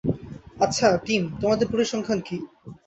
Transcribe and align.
আচ্ছা, 0.59 0.87
টিম, 1.05 1.23
তোমাদের 1.41 1.67
পরিসংখ্যান 1.67 2.19
কী? 2.21 2.37